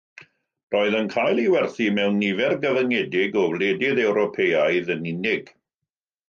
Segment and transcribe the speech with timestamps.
[0.75, 5.55] Roedd yn cael ei werthu mewn nifer gyfyngedig o wledydd Ewropeaidd yn unig.